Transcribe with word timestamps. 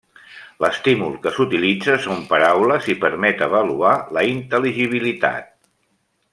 L'estímul 0.63 1.11
que 1.25 1.33
s'utilitza 1.35 1.97
són 2.07 2.23
paraules 2.33 2.89
i 2.95 2.97
permet 3.05 3.45
avaluar 3.49 3.93
la 4.19 4.27
intel·ligibilitat. 4.33 5.57